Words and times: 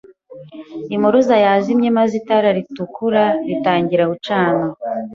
Impuruza 0.95 1.35
yazimye 1.45 1.89
maze 1.97 2.13
itara 2.21 2.49
ritukura 2.57 3.23
ritangira 3.47 4.03
gucana. 4.11 4.63